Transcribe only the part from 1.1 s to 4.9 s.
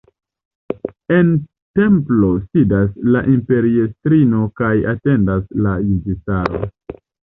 En templo sidas la imperiestrino kaj